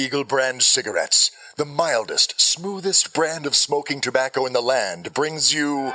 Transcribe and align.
Eagle 0.00 0.24
Brand 0.24 0.62
Cigarettes, 0.62 1.30
the 1.56 1.66
mildest, 1.66 2.40
smoothest 2.40 3.12
brand 3.12 3.44
of 3.44 3.54
smoking 3.54 4.00
tobacco 4.00 4.46
in 4.46 4.54
the 4.54 4.62
land, 4.62 5.12
brings 5.12 5.52
you 5.52 5.92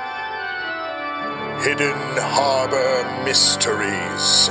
Hidden 1.64 1.98
Harbor 2.16 3.24
Mysteries. 3.24 4.46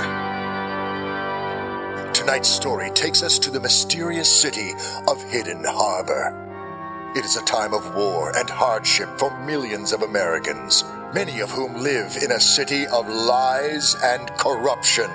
Tonight's 2.14 2.50
story 2.50 2.90
takes 2.90 3.24
us 3.24 3.40
to 3.40 3.50
the 3.50 3.62
mysterious 3.62 4.30
city 4.30 4.74
of 5.08 5.24
Hidden 5.32 5.64
Harbor. 5.64 7.14
It 7.16 7.24
is 7.24 7.38
a 7.38 7.46
time 7.46 7.74
of 7.74 7.96
war 7.96 8.38
and 8.38 8.50
hardship 8.50 9.08
for 9.18 9.40
millions 9.46 9.94
of 9.94 10.02
Americans, 10.02 10.84
many 11.14 11.40
of 11.40 11.50
whom 11.50 11.82
live 11.82 12.18
in 12.22 12.34
a 12.34 12.42
city 12.42 12.88
of 12.88 13.08
lies 13.08 13.96
and 14.04 14.28
corruption. 14.32 15.10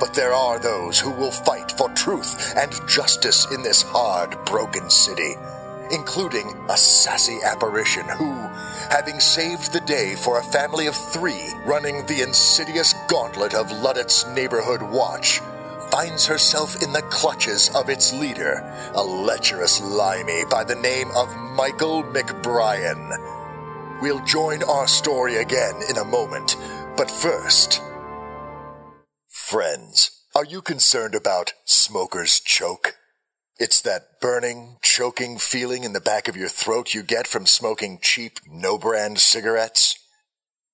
But 0.00 0.14
there 0.14 0.32
are 0.32 0.58
those 0.58 1.00
who 1.00 1.10
will 1.10 1.32
fight 1.32 1.72
for 1.72 1.88
truth 1.90 2.54
and 2.56 2.72
justice 2.88 3.50
in 3.52 3.62
this 3.62 3.82
hard, 3.82 4.36
broken 4.44 4.88
city, 4.90 5.34
including 5.90 6.54
a 6.68 6.76
sassy 6.76 7.38
apparition 7.44 8.04
who, 8.08 8.32
having 8.90 9.18
saved 9.20 9.72
the 9.72 9.80
day 9.80 10.14
for 10.14 10.38
a 10.38 10.44
family 10.44 10.86
of 10.86 10.94
three 10.94 11.52
running 11.64 12.06
the 12.06 12.22
insidious 12.22 12.94
gauntlet 13.08 13.54
of 13.54 13.72
Luddett's 13.72 14.26
Neighborhood 14.28 14.82
Watch, 14.82 15.40
finds 15.90 16.26
herself 16.26 16.82
in 16.82 16.92
the 16.92 17.02
clutches 17.02 17.70
of 17.74 17.88
its 17.88 18.12
leader, 18.12 18.62
a 18.94 19.02
lecherous 19.02 19.80
limey 19.80 20.44
by 20.50 20.62
the 20.62 20.74
name 20.76 21.10
of 21.16 21.34
Michael 21.36 22.04
McBrien. 22.04 24.00
We'll 24.00 24.24
join 24.24 24.62
our 24.62 24.86
story 24.86 25.36
again 25.36 25.74
in 25.88 25.96
a 25.96 26.04
moment, 26.04 26.56
but 26.96 27.10
first. 27.10 27.82
Friends, 29.50 30.10
are 30.34 30.44
you 30.44 30.60
concerned 30.60 31.14
about 31.14 31.54
smoker's 31.64 32.38
choke? 32.38 32.96
It's 33.58 33.80
that 33.80 34.20
burning, 34.20 34.76
choking 34.82 35.38
feeling 35.38 35.84
in 35.84 35.94
the 35.94 36.02
back 36.02 36.28
of 36.28 36.36
your 36.36 36.50
throat 36.50 36.92
you 36.92 37.02
get 37.02 37.26
from 37.26 37.46
smoking 37.46 37.98
cheap, 38.02 38.40
no 38.46 38.76
brand 38.76 39.20
cigarettes? 39.20 39.98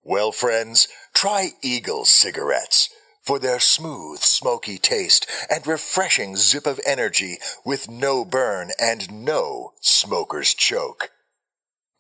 Well, 0.03 0.33
friends, 0.33 0.89
try 1.15 1.51
Eagle 1.63 2.05
cigarettes 2.05 2.89
for 3.23 3.39
their 3.39 3.61
smooth, 3.61 4.19
smoky 4.19 4.79
taste 4.79 5.25
and 5.49 5.65
refreshing 5.65 6.35
zip 6.35 6.67
of 6.67 6.81
energy 6.85 7.39
with 7.65 7.89
no 7.89 8.25
burn 8.25 8.73
and 8.81 9.25
no 9.25 9.75
smoker's 9.83 10.53
choke. 10.53 11.13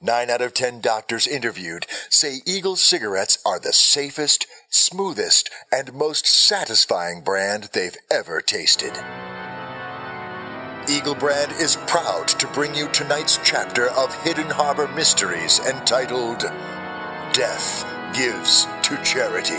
Nine 0.04 0.28
out 0.28 0.42
of 0.42 0.52
ten 0.52 0.82
doctors 0.82 1.26
interviewed 1.26 1.86
say 2.10 2.40
Eagle 2.44 2.76
cigarettes 2.76 3.38
are 3.46 3.58
the 3.58 3.72
safest, 3.72 4.46
smoothest, 4.68 5.48
and 5.72 5.94
most 5.94 6.26
satisfying 6.26 7.22
brand 7.22 7.70
they've 7.72 7.96
ever 8.10 8.42
tasted. 8.42 8.92
Eagle 10.90 11.14
Brand 11.14 11.52
is 11.52 11.76
proud 11.86 12.28
to 12.28 12.46
bring 12.48 12.74
you 12.74 12.86
tonight's 12.88 13.40
chapter 13.42 13.88
of 13.92 14.14
Hidden 14.22 14.50
Harbor 14.50 14.88
Mysteries 14.88 15.58
entitled 15.60 16.40
Death 17.32 17.86
Gives 18.14 18.66
to 18.82 19.02
Charity. 19.02 19.54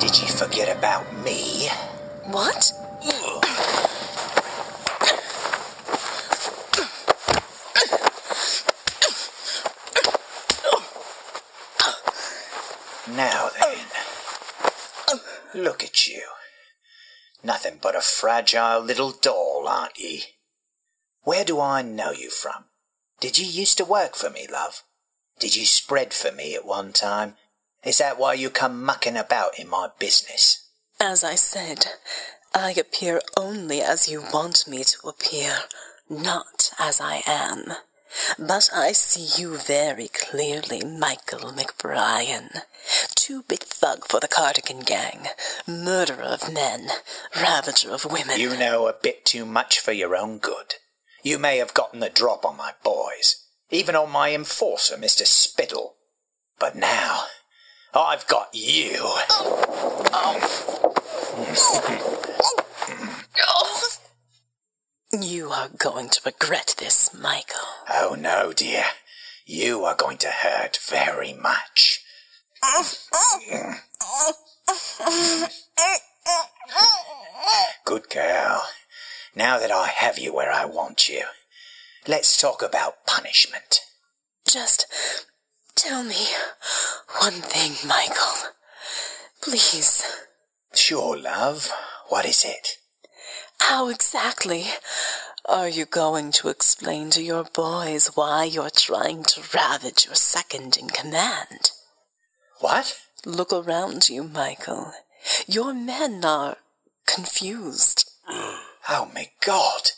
Did 0.00 0.18
you 0.22 0.28
forget 0.28 0.74
about 0.74 1.04
me? 1.22 1.68
What? 2.24 2.72
Now 13.08 13.50
then. 13.58 13.86
Look 15.54 15.82
at 15.84 16.08
you. 16.08 16.22
Nothing 17.42 17.78
but 17.80 17.94
a 17.94 18.02
fragile 18.26 18.80
little 18.80 19.12
doll, 19.12 19.66
aren't 19.68 19.96
ye? 20.00 20.20
Where 21.22 21.44
do 21.44 21.60
I 21.60 21.82
know 21.82 22.10
you 22.10 22.28
from? 22.28 22.64
Did 23.20 23.38
you 23.38 23.46
used 23.46 23.78
to 23.78 23.84
work 23.84 24.16
for 24.16 24.28
me, 24.28 24.48
love? 24.52 24.82
Did 25.38 25.54
you 25.54 25.64
spread 25.64 26.12
for 26.12 26.32
me 26.32 26.56
at 26.56 26.66
one 26.66 26.92
time? 26.92 27.34
Is 27.84 27.98
that 27.98 28.18
why 28.18 28.34
you 28.34 28.50
come 28.50 28.82
mucking 28.82 29.16
about 29.16 29.56
in 29.60 29.68
my 29.68 29.90
business? 30.00 30.68
As 30.98 31.22
I 31.22 31.36
said, 31.36 31.86
I 32.52 32.72
appear 32.72 33.20
only 33.36 33.80
as 33.80 34.08
you 34.08 34.24
want 34.34 34.66
me 34.66 34.82
to 34.82 35.08
appear, 35.08 35.58
not 36.10 36.72
as 36.80 37.00
I 37.00 37.22
am. 37.28 37.76
But 38.40 38.70
I 38.74 38.90
see 38.90 39.40
you 39.40 39.56
very 39.56 40.08
clearly, 40.08 40.82
Michael 40.84 41.52
McBrien. 41.52 42.62
Too 43.26 43.42
big 43.48 43.64
thug 43.64 44.06
for 44.06 44.20
the 44.20 44.28
Cardigan 44.28 44.84
gang, 44.84 45.26
murderer 45.66 46.22
of 46.22 46.52
men, 46.52 46.86
ravager 47.34 47.90
of 47.92 48.04
women. 48.04 48.38
You 48.38 48.56
know 48.56 48.86
a 48.86 48.92
bit 48.92 49.24
too 49.24 49.44
much 49.44 49.80
for 49.80 49.90
your 49.90 50.14
own 50.14 50.38
good. 50.38 50.74
You 51.24 51.36
may 51.36 51.56
have 51.56 51.74
gotten 51.74 51.98
the 51.98 52.08
drop 52.08 52.44
on 52.44 52.56
my 52.56 52.74
boys, 52.84 53.44
even 53.68 53.96
on 53.96 54.12
my 54.12 54.32
enforcer, 54.32 54.96
Mr. 54.96 55.26
Spittle. 55.26 55.96
But 56.60 56.76
now, 56.76 57.24
I've 57.92 58.28
got 58.28 58.50
you. 58.52 58.98
Oh. 59.00 60.04
Oh. 60.12 60.72
You 65.20 65.48
are 65.50 65.70
going 65.76 66.10
to 66.10 66.20
regret 66.24 66.76
this, 66.78 67.12
Michael. 67.12 67.66
Oh 67.90 68.14
no, 68.16 68.52
dear. 68.52 68.84
You 69.44 69.84
are 69.84 69.96
going 69.96 70.18
to 70.18 70.28
hurt 70.28 70.78
very 70.88 71.32
much. 71.32 71.95
Good 77.84 78.10
girl. 78.10 78.62
Now 79.34 79.58
that 79.58 79.70
I 79.70 79.86
have 79.86 80.18
you 80.18 80.34
where 80.34 80.50
I 80.50 80.64
want 80.64 81.08
you, 81.08 81.22
let's 82.08 82.40
talk 82.40 82.62
about 82.62 83.06
punishment. 83.06 83.82
Just 84.48 84.86
tell 85.76 86.02
me 86.02 86.26
one 87.20 87.34
thing, 87.34 87.74
Michael. 87.86 88.50
Please. 89.42 90.02
Sure, 90.74 91.16
love. 91.16 91.70
What 92.08 92.24
is 92.26 92.44
it? 92.44 92.78
How 93.60 93.88
exactly 93.88 94.66
are 95.44 95.68
you 95.68 95.86
going 95.86 96.32
to 96.32 96.48
explain 96.48 97.10
to 97.10 97.22
your 97.22 97.44
boys 97.44 98.08
why 98.16 98.44
you're 98.44 98.70
trying 98.70 99.22
to 99.24 99.42
ravage 99.54 100.06
your 100.06 100.16
second 100.16 100.76
in 100.76 100.88
command? 100.88 101.70
What? 102.60 102.98
Look 103.24 103.52
around 103.52 104.08
you, 104.08 104.22
Michael. 104.22 104.92
Your 105.46 105.74
men 105.74 106.24
are 106.24 106.56
confused. 107.06 108.10
Oh, 108.88 109.10
my 109.12 109.30
God. 109.44 109.90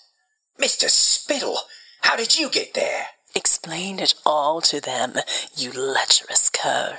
Mr. 0.59 0.89
Spittle, 0.89 1.59
how 2.01 2.17
did 2.17 2.39
you 2.39 2.49
get 2.49 2.73
there? 2.73 3.09
Explain 3.35 3.99
it 3.99 4.15
all 4.25 4.63
to 4.63 4.81
them, 4.81 5.13
you 5.55 5.71
lecherous 5.73 6.49
cur. 6.49 6.97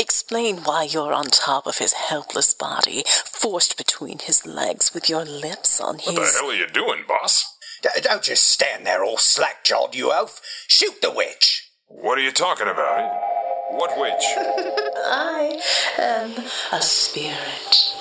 Explain 0.00 0.56
why 0.64 0.82
you're 0.82 1.12
on 1.12 1.26
top 1.26 1.68
of 1.68 1.78
his 1.78 1.92
helpless 1.92 2.52
body, 2.52 3.04
forced 3.24 3.78
between 3.78 4.18
his 4.18 4.44
legs 4.44 4.92
with 4.92 5.08
your 5.08 5.24
lips 5.24 5.80
on 5.80 5.98
his. 6.00 6.06
What 6.14 6.16
the 6.16 6.38
hell 6.38 6.50
are 6.50 6.54
you 6.54 6.66
doing, 6.66 7.04
boss? 7.06 7.46
D- 7.82 7.88
don't 8.02 8.24
just 8.24 8.48
stand 8.48 8.84
there 8.84 9.04
all 9.04 9.16
slack-jawed, 9.16 9.94
you 9.94 10.10
oaf. 10.12 10.40
Shoot 10.66 11.00
the 11.00 11.12
witch. 11.12 11.70
What 11.86 12.18
are 12.18 12.22
you 12.22 12.32
talking 12.32 12.66
about? 12.66 12.98
Eh? 12.98 13.76
What 13.76 13.96
witch? 14.00 14.24
I 15.04 15.60
am 15.98 16.44
a 16.72 16.82
spirit. 16.82 17.94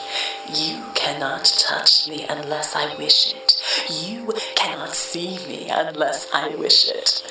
You 0.54 0.84
cannot 0.96 1.46
touch 1.46 2.08
me 2.08 2.26
unless 2.30 2.76
I 2.76 2.96
wish 2.96 3.34
it. 3.34 3.62
You 3.90 4.34
cannot 4.56 4.96
see 4.96 5.38
me 5.48 5.70
unless 5.70 6.28
I 6.34 6.56
wish 6.56 6.88
it. 6.90 7.24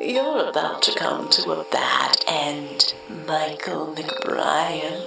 You're 0.00 0.48
about 0.48 0.82
to 0.82 0.94
come 0.98 1.28
to 1.30 1.52
a 1.52 1.64
bad 1.70 2.16
end, 2.26 2.94
Michael 3.26 3.94
McBrien. 3.94 5.06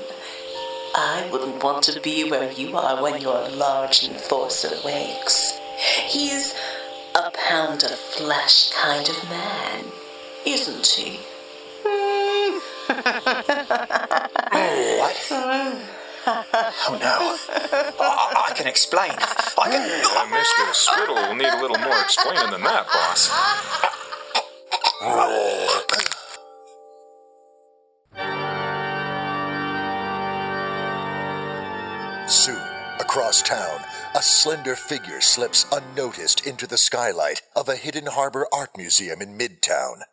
I 0.94 1.30
wouldn't 1.32 1.64
want 1.64 1.84
to 1.86 2.02
be 2.02 2.30
where 2.30 2.52
you 2.52 2.76
are 2.78 3.02
when 3.02 3.22
your 3.22 3.48
large 3.50 4.04
enforcer 4.04 4.76
wakes. 4.84 5.58
He's 6.06 6.54
a 7.16 7.32
pound 7.32 7.84
of 7.84 7.92
flesh 7.92 8.72
kind 8.72 9.08
of 9.10 9.30
man, 9.30 9.86
isn't 10.46 10.88
he? 10.88 11.20
What? 15.00 15.18
Oh, 16.24 16.98
no. 17.00 17.38
I, 18.00 18.46
I 18.50 18.54
can 18.54 18.68
explain. 18.68 19.12
I 19.12 19.70
can... 19.70 19.82
Uh, 19.82 20.26
Mr. 20.36 20.74
Spittle 20.74 21.16
will 21.16 21.36
need 21.36 21.48
a 21.48 21.62
little 21.62 21.80
more 21.80 22.00
explaining 22.02 22.52
than 22.52 22.62
that, 22.62 22.86
boss. 22.88 23.30
Soon, 32.28 32.62
across 33.00 33.42
town, 33.42 33.82
a 34.16 34.22
slender 34.22 34.76
figure 34.76 35.22
slips 35.22 35.66
unnoticed 35.72 36.46
into 36.46 36.68
the 36.68 36.78
skylight 36.78 37.42
of 37.56 37.68
a 37.68 37.76
hidden 37.76 38.06
harbor 38.06 38.48
art 38.54 38.78
museum 38.78 39.22
in 39.22 39.38
Midtown. 39.38 40.04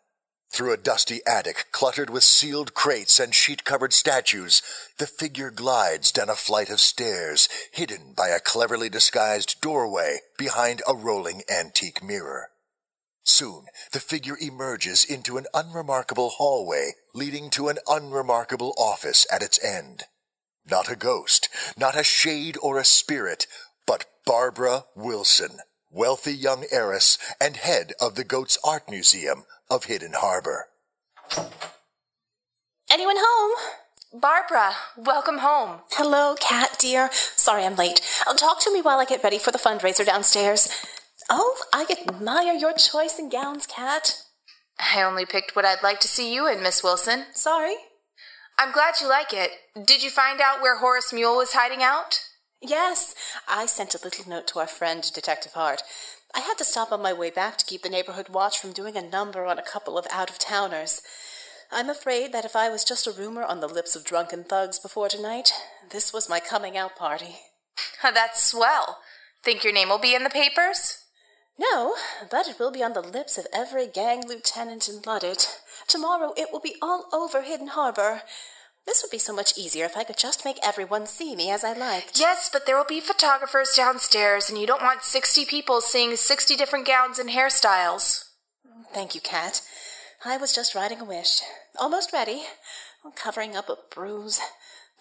Through 0.50 0.72
a 0.72 0.78
dusty 0.78 1.20
attic 1.26 1.66
cluttered 1.72 2.10
with 2.10 2.24
sealed 2.24 2.74
crates 2.74 3.20
and 3.20 3.34
sheet 3.34 3.64
covered 3.64 3.92
statues, 3.92 4.62
the 4.96 5.06
figure 5.06 5.50
glides 5.50 6.10
down 6.10 6.30
a 6.30 6.34
flight 6.34 6.70
of 6.70 6.80
stairs, 6.80 7.48
hidden 7.70 8.14
by 8.16 8.28
a 8.28 8.40
cleverly 8.40 8.88
disguised 8.88 9.60
doorway 9.60 10.20
behind 10.36 10.82
a 10.86 10.94
rolling 10.94 11.42
antique 11.50 12.02
mirror. 12.02 12.48
Soon, 13.24 13.66
the 13.92 14.00
figure 14.00 14.38
emerges 14.40 15.04
into 15.04 15.36
an 15.36 15.46
unremarkable 15.52 16.30
hallway 16.30 16.92
leading 17.14 17.50
to 17.50 17.68
an 17.68 17.78
unremarkable 17.86 18.74
office 18.78 19.26
at 19.30 19.42
its 19.42 19.62
end. 19.62 20.04
Not 20.64 20.90
a 20.90 20.96
ghost, 20.96 21.48
not 21.76 21.96
a 21.96 22.02
shade 22.02 22.56
or 22.62 22.78
a 22.78 22.84
spirit, 22.86 23.46
but 23.86 24.06
Barbara 24.24 24.86
Wilson, 24.94 25.58
wealthy 25.90 26.34
young 26.34 26.64
heiress 26.70 27.18
and 27.38 27.56
head 27.56 27.92
of 28.00 28.14
the 28.14 28.24
Goat's 28.24 28.58
Art 28.64 28.90
Museum 28.90 29.44
of 29.70 29.84
Hidden 29.84 30.12
Harbor. 30.14 30.66
Anyone 32.90 33.16
home? 33.18 33.52
Barbara, 34.12 34.72
welcome 34.96 35.38
home. 35.38 35.80
Hello, 35.90 36.34
Kat 36.40 36.76
dear. 36.78 37.10
Sorry 37.12 37.64
I'm 37.64 37.76
late. 37.76 38.00
Oh, 38.26 38.34
talk 38.34 38.60
to 38.62 38.72
me 38.72 38.80
while 38.80 38.98
I 38.98 39.04
get 39.04 39.22
ready 39.22 39.38
for 39.38 39.50
the 39.50 39.58
fundraiser 39.58 40.06
downstairs. 40.06 40.68
Oh, 41.28 41.56
I 41.74 41.84
admire 42.06 42.54
your 42.54 42.72
choice 42.72 43.18
in 43.18 43.28
gowns, 43.28 43.66
Kat. 43.66 44.22
I 44.78 45.02
only 45.02 45.26
picked 45.26 45.54
what 45.54 45.66
I'd 45.66 45.82
like 45.82 46.00
to 46.00 46.08
see 46.08 46.32
you 46.32 46.46
in, 46.50 46.62
Miss 46.62 46.82
Wilson. 46.82 47.24
Sorry. 47.34 47.74
I'm 48.58 48.72
glad 48.72 48.94
you 49.00 49.08
like 49.08 49.34
it. 49.34 49.50
Did 49.86 50.02
you 50.02 50.10
find 50.10 50.40
out 50.40 50.62
where 50.62 50.78
Horace 50.78 51.12
Mule 51.12 51.36
was 51.36 51.52
hiding 51.52 51.82
out? 51.82 52.22
Yes, 52.62 53.14
I 53.46 53.66
sent 53.66 53.94
a 53.94 54.00
little 54.02 54.28
note 54.28 54.46
to 54.48 54.58
our 54.58 54.66
friend, 54.66 55.04
Detective 55.14 55.52
Hart. 55.52 55.82
I 56.34 56.40
had 56.40 56.58
to 56.58 56.64
stop 56.64 56.92
on 56.92 57.02
my 57.02 57.12
way 57.12 57.30
back 57.30 57.56
to 57.58 57.64
keep 57.64 57.82
the 57.82 57.88
neighborhood 57.88 58.28
watch 58.28 58.58
from 58.58 58.72
doing 58.72 58.96
a 58.96 59.02
number 59.02 59.44
on 59.44 59.58
a 59.58 59.62
couple 59.62 59.96
of 59.96 60.06
out 60.10 60.30
of 60.30 60.38
towners. 60.38 61.02
I'm 61.70 61.90
afraid 61.90 62.32
that 62.32 62.44
if 62.44 62.56
I 62.56 62.68
was 62.68 62.84
just 62.84 63.06
a 63.06 63.12
rumor 63.12 63.42
on 63.42 63.60
the 63.60 63.66
lips 63.66 63.94
of 63.94 64.04
drunken 64.04 64.44
thugs 64.44 64.78
before 64.78 65.08
tonight, 65.08 65.50
this 65.90 66.12
was 66.12 66.28
my 66.28 66.40
coming 66.40 66.76
out 66.76 66.96
party. 66.96 67.36
That's 68.02 68.42
swell. 68.44 68.98
Think 69.42 69.64
your 69.64 69.72
name 69.72 69.88
will 69.88 69.98
be 69.98 70.14
in 70.14 70.24
the 70.24 70.30
papers? 70.30 71.04
No, 71.58 71.94
but 72.30 72.46
it 72.46 72.58
will 72.58 72.70
be 72.70 72.82
on 72.82 72.92
the 72.92 73.00
lips 73.00 73.36
of 73.36 73.46
every 73.52 73.86
gang 73.86 74.26
lieutenant 74.26 74.88
in 74.88 75.00
Luddet. 75.00 75.58
Tomorrow 75.88 76.32
it 76.36 76.48
will 76.52 76.60
be 76.60 76.76
all 76.80 77.06
over 77.12 77.42
Hidden 77.42 77.68
Harbor. 77.68 78.22
This 78.88 79.02
would 79.02 79.10
be 79.10 79.18
so 79.18 79.34
much 79.34 79.58
easier 79.58 79.84
if 79.84 79.98
I 79.98 80.02
could 80.02 80.16
just 80.16 80.46
make 80.46 80.56
everyone 80.62 81.06
see 81.06 81.36
me 81.36 81.50
as 81.50 81.62
I 81.62 81.74
liked. 81.74 82.18
Yes, 82.18 82.48
but 82.50 82.64
there 82.64 82.74
will 82.74 82.86
be 82.88 83.00
photographers 83.00 83.74
downstairs, 83.76 84.48
and 84.48 84.58
you 84.58 84.66
don't 84.66 84.80
want 84.80 85.02
60 85.02 85.44
people 85.44 85.82
seeing 85.82 86.16
60 86.16 86.56
different 86.56 86.86
gowns 86.86 87.18
and 87.18 87.28
hairstyles. 87.28 88.30
Thank 88.94 89.14
you, 89.14 89.20
Kat. 89.20 89.60
I 90.24 90.38
was 90.38 90.54
just 90.54 90.74
writing 90.74 91.02
a 91.02 91.04
wish. 91.04 91.42
Almost 91.78 92.14
ready. 92.14 92.44
Covering 93.14 93.54
up 93.54 93.68
a 93.68 93.76
bruise. 93.94 94.40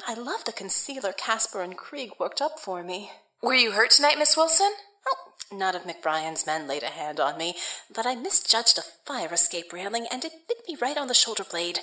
I 0.05 0.15
love 0.15 0.43
the 0.43 0.51
concealer 0.51 1.13
Caspar 1.13 1.61
and 1.61 1.77
Krieg 1.77 2.09
worked 2.19 2.41
up 2.41 2.59
for 2.59 2.83
me. 2.83 3.11
Were 3.41 3.55
you 3.55 3.71
hurt 3.71 3.91
tonight, 3.91 4.17
Miss 4.19 4.35
Wilson? 4.35 4.73
Oh, 5.07 5.55
none 5.55 5.77
of 5.77 5.83
McBrien's 5.83 6.45
men 6.45 6.67
laid 6.67 6.83
a 6.83 6.87
hand 6.87 7.21
on 7.21 7.37
me, 7.37 7.55
but 7.95 8.05
I 8.05 8.15
misjudged 8.15 8.77
a 8.77 8.83
fire 9.05 9.33
escape 9.33 9.71
railing 9.71 10.07
and 10.11 10.25
it 10.25 10.33
bit 10.49 10.57
me 10.67 10.75
right 10.81 10.97
on 10.97 11.07
the 11.07 11.13
shoulder 11.13 11.45
blade. 11.49 11.79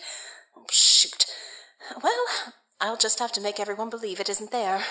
Shoot. 0.71 1.14
Well, 2.03 2.25
I'll 2.81 2.97
just 2.97 3.19
have 3.19 3.33
to 3.33 3.41
make 3.41 3.61
everyone 3.61 3.91
believe 3.91 4.21
it 4.21 4.29
isn't 4.29 4.51
there. 4.51 4.85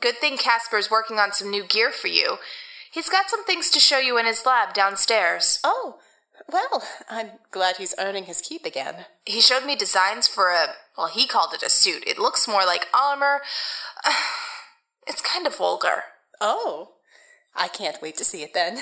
Good 0.00 0.18
thing 0.18 0.36
Caspar's 0.36 0.90
working 0.90 1.18
on 1.18 1.32
some 1.32 1.50
new 1.50 1.64
gear 1.64 1.90
for 1.90 2.08
you. 2.08 2.38
He's 2.90 3.08
got 3.08 3.28
some 3.28 3.44
things 3.44 3.70
to 3.70 3.80
show 3.80 3.98
you 3.98 4.18
in 4.18 4.26
his 4.26 4.46
lab 4.46 4.72
downstairs. 4.72 5.60
Oh, 5.62 5.98
well, 6.50 6.82
I'm 7.08 7.30
glad 7.50 7.76
he's 7.76 7.94
earning 7.98 8.24
his 8.24 8.40
keep 8.40 8.64
again. 8.64 9.06
He 9.24 9.40
showed 9.40 9.64
me 9.64 9.76
designs 9.76 10.26
for 10.26 10.48
a, 10.48 10.74
well, 10.96 11.08
he 11.08 11.26
called 11.26 11.52
it 11.52 11.62
a 11.62 11.68
suit. 11.68 12.04
It 12.06 12.18
looks 12.18 12.48
more 12.48 12.64
like 12.64 12.88
armor. 12.94 13.42
It's 15.10 15.22
kind 15.22 15.46
of 15.46 15.56
vulgar. 15.56 16.02
Oh, 16.38 16.96
I 17.56 17.68
can't 17.68 18.02
wait 18.02 18.18
to 18.18 18.24
see 18.26 18.42
it 18.42 18.52
then. 18.52 18.80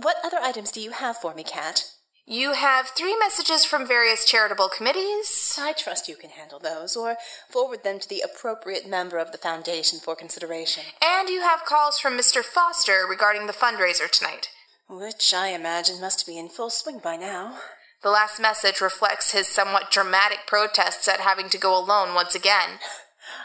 What 0.00 0.18
other 0.22 0.38
items 0.40 0.70
do 0.70 0.80
you 0.80 0.92
have 0.92 1.16
for 1.16 1.34
me, 1.34 1.42
Kat? 1.42 1.86
You 2.26 2.52
have 2.52 2.90
three 2.90 3.16
messages 3.18 3.64
from 3.64 3.86
various 3.86 4.24
charitable 4.24 4.68
committees. 4.68 5.58
I 5.60 5.72
trust 5.72 6.08
you 6.08 6.16
can 6.16 6.30
handle 6.30 6.58
those, 6.58 6.96
or 6.96 7.16
forward 7.48 7.82
them 7.82 7.98
to 7.98 8.08
the 8.08 8.20
appropriate 8.20 8.88
member 8.88 9.18
of 9.18 9.32
the 9.32 9.38
Foundation 9.38 9.98
for 9.98 10.14
consideration. 10.14 10.84
And 11.02 11.28
you 11.28 11.40
have 11.40 11.64
calls 11.64 11.98
from 11.98 12.16
Mr. 12.16 12.44
Foster 12.44 13.04
regarding 13.08 13.46
the 13.46 13.52
fundraiser 13.52 14.08
tonight. 14.08 14.50
Which 14.88 15.34
I 15.34 15.48
imagine 15.48 16.00
must 16.00 16.26
be 16.26 16.38
in 16.38 16.48
full 16.48 16.70
swing 16.70 17.00
by 17.02 17.16
now. 17.16 17.58
The 18.02 18.10
last 18.10 18.40
message 18.40 18.80
reflects 18.80 19.32
his 19.32 19.46
somewhat 19.46 19.90
dramatic 19.90 20.40
protests 20.46 21.06
at 21.08 21.20
having 21.20 21.48
to 21.50 21.58
go 21.58 21.76
alone 21.78 22.14
once 22.14 22.34
again. 22.34 22.78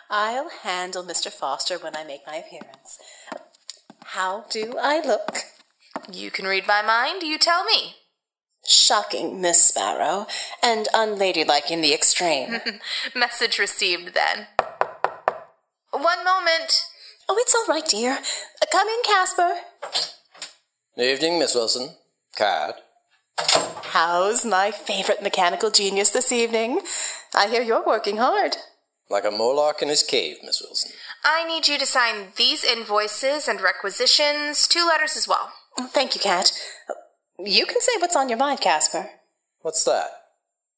I'll 0.10 0.50
handle 0.50 1.04
Mr. 1.04 1.32
Foster 1.32 1.78
when 1.78 1.96
I 1.96 2.04
make 2.04 2.22
my 2.26 2.36
appearance. 2.36 3.00
How 4.06 4.46
do 4.50 4.76
I 4.80 5.06
look? 5.06 5.38
You 6.12 6.32
can 6.32 6.46
read 6.46 6.68
my 6.68 6.82
mind, 6.82 7.24
you 7.24 7.38
tell 7.38 7.64
me. 7.64 7.96
Shocking, 8.68 9.42
Miss 9.42 9.64
Sparrow, 9.64 10.28
and 10.64 10.88
unladylike 10.94 11.70
in 11.72 11.82
the 11.82 11.94
extreme. 11.94 12.60
Message 13.16 13.60
received 13.60 14.14
then. 14.14 14.48
One 15.92 16.26
moment. 16.26 16.84
oh, 17.30 17.38
it's 17.40 17.56
all 17.56 17.66
right, 17.74 17.86
dear. 17.88 18.14
Uh, 18.14 18.66
come 18.72 18.88
in, 18.88 19.00
Caspar. 19.06 19.56
Evening, 20.98 21.40
Miss 21.40 21.56
Wilson. 21.56 21.90
Kat. 22.36 22.76
How's 23.38 24.46
my 24.46 24.72
favorite 24.72 25.22
mechanical 25.22 25.70
genius 25.70 26.10
this 26.10 26.32
evening? 26.32 26.82
I 27.34 27.48
hear 27.48 27.62
you're 27.62 27.86
working 27.86 28.18
hard. 28.18 28.56
Like 29.10 29.26
a 29.26 29.32
Moloch 29.32 29.82
in 29.82 29.90
his 29.90 30.04
cave, 30.04 30.38
Miss 30.44 30.62
Wilson. 30.62 30.92
I 31.24 31.46
need 31.48 31.68
you 31.68 31.78
to 31.78 31.86
sign 31.86 32.30
these 32.38 32.64
invoices 32.64 33.48
and 33.48 33.62
requisitions, 33.62 34.68
two 34.68 34.86
letters 34.86 35.16
as 35.16 35.28
well. 35.28 35.52
Thank 35.90 36.16
you, 36.16 36.22
Kat. 36.22 36.52
You 37.38 37.66
can 37.66 37.82
say 37.82 37.94
what's 38.00 38.16
on 38.16 38.30
your 38.30 38.38
mind, 38.38 38.62
Caspar. 38.62 39.10
What's 39.62 39.84
that? 39.84 40.10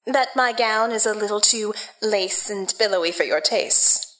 That 0.05 0.29
my 0.35 0.53
gown 0.53 0.91
is 0.91 1.05
a 1.05 1.13
little 1.13 1.41
too 1.41 1.73
lace 2.01 2.49
and 2.49 2.73
billowy 2.79 3.11
for 3.11 3.23
your 3.23 3.41
tastes. 3.41 4.19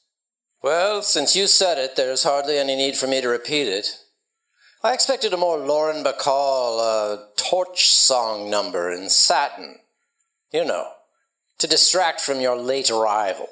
Well, 0.62 1.02
since 1.02 1.36
you 1.36 1.48
said 1.48 1.78
it, 1.78 1.96
there's 1.96 2.24
hardly 2.24 2.58
any 2.58 2.76
need 2.76 2.98
for 2.98 3.08
me 3.08 3.22
to 3.22 3.30
repeat 3.30 3.68
it. 3.68 3.88
I 4.84 4.94
expected 4.94 5.34
a 5.34 5.38
more 5.38 5.58
Lauren 5.58 6.04
Bacall, 6.04 6.80
uh, 6.80 7.24
torch 7.36 7.88
song 7.88 8.50
number 8.50 8.92
in 8.92 9.10
satin. 9.10 9.78
You 10.52 10.66
know, 10.66 10.88
to 11.60 11.68
distract 11.68 12.22
from 12.22 12.40
your 12.40 12.56
late 12.56 12.90
arrival. 12.90 13.48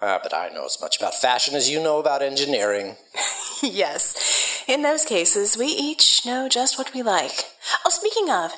Ah, 0.00 0.20
but 0.22 0.34
I 0.34 0.48
know 0.50 0.66
as 0.66 0.78
much 0.80 0.98
about 0.98 1.14
fashion 1.14 1.54
as 1.54 1.70
you 1.70 1.82
know 1.82 1.98
about 1.98 2.22
engineering. 2.22 2.96
yes, 3.62 4.55
in 4.68 4.82
those 4.82 5.04
cases, 5.04 5.56
we 5.56 5.66
each 5.66 6.24
know 6.26 6.48
just 6.48 6.78
what 6.78 6.92
we 6.94 7.02
like. 7.02 7.44
Oh, 7.84 7.90
speaking 7.90 8.30
of, 8.30 8.52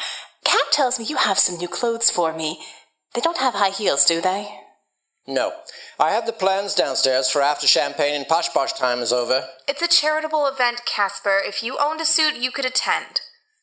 Kat 0.44 0.72
tells 0.72 0.98
me 0.98 1.04
you 1.04 1.16
have 1.16 1.38
some 1.38 1.58
new 1.58 1.68
clothes 1.68 2.10
for 2.10 2.32
me. 2.32 2.60
They 3.14 3.20
don't 3.20 3.38
have 3.38 3.54
high 3.54 3.70
heels, 3.70 4.04
do 4.04 4.20
they? 4.20 4.48
No, 5.26 5.52
I 5.98 6.10
have 6.10 6.24
the 6.24 6.32
plans 6.32 6.74
downstairs 6.74 7.30
for 7.30 7.42
after 7.42 7.66
champagne 7.66 8.14
and 8.14 8.26
posh 8.26 8.48
posh 8.48 8.72
time 8.72 9.00
is 9.00 9.12
over. 9.12 9.46
It's 9.68 9.82
a 9.82 9.88
charitable 9.88 10.46
event, 10.46 10.82
Caspar. 10.86 11.40
If 11.44 11.62
you 11.62 11.76
owned 11.78 12.00
a 12.00 12.06
suit, 12.06 12.36
you 12.36 12.50
could 12.50 12.64
attend. 12.64 13.20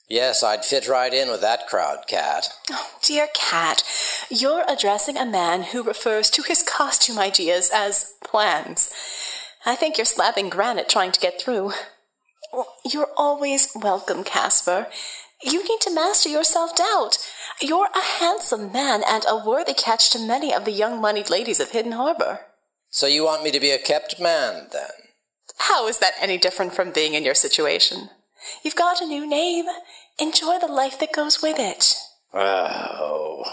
Yes, 0.08 0.44
I'd 0.44 0.64
fit 0.64 0.88
right 0.88 1.12
in 1.12 1.30
with 1.30 1.42
that 1.42 1.66
crowd, 1.68 2.06
Kat. 2.08 2.50
Oh, 2.70 2.92
dear 3.02 3.28
Kat, 3.34 3.84
you're 4.30 4.64
addressing 4.70 5.18
a 5.18 5.26
man 5.26 5.64
who 5.64 5.82
refers 5.82 6.30
to 6.32 6.44
his 6.44 6.62
costume 6.62 7.18
ideas 7.18 7.72
as 7.74 8.14
plans. 8.24 8.92
I 9.66 9.76
think 9.76 9.98
you're 9.98 10.06
slapping 10.06 10.50
granite 10.50 10.88
trying 10.88 11.12
to 11.12 11.20
get 11.20 11.42
through. 11.42 11.72
You're 12.84 13.10
always 13.18 13.70
welcome, 13.76 14.24
Caspar. 14.24 14.88
You 15.44 15.64
need 15.64 15.82
to 15.82 15.94
master 15.94 16.30
your 16.30 16.44
self 16.44 16.76
doubt. 16.76 17.18
You're 17.62 17.90
a 17.94 18.20
handsome 18.20 18.72
man 18.72 19.04
and 19.08 19.26
a 19.28 19.44
worthy 19.46 19.74
catch 19.74 20.10
to 20.12 20.20
many 20.20 20.54
of 20.54 20.66
the 20.66 20.72
young 20.72 21.02
moneyed 21.02 21.30
ladies 21.30 21.60
of 21.60 21.72
Hidden 21.72 21.94
Harbor. 21.94 22.40
So 22.90 23.08
you 23.08 23.24
want 23.24 23.44
me 23.44 23.52
to 23.52 23.60
be 23.60 23.72
a 23.72 23.78
kept 23.78 24.20
man, 24.20 24.68
then? 24.72 24.90
How 25.58 25.88
is 25.88 26.00
that 26.00 26.14
any 26.20 26.38
different 26.38 26.74
from 26.74 26.92
being 26.92 27.14
in 27.14 27.24
your 27.24 27.36
situation? 27.36 28.10
You've 28.64 28.76
got 28.76 29.02
a 29.02 29.06
new 29.06 29.28
name. 29.28 29.66
Enjoy 30.20 30.60
the 30.60 30.68
life 30.68 31.00
that 31.00 31.14
goes 31.14 31.42
with 31.42 31.60
it. 31.60 31.96
Oh. 32.34 33.44